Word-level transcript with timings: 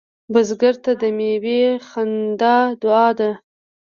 بزګر 0.33 0.75
ته 0.83 0.91
د 1.01 1.03
میوې 1.17 1.61
خندا 1.87 2.57
دعا 2.81 3.07
ده 3.19 3.31